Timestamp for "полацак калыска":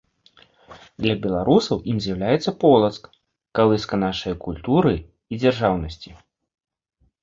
2.65-4.03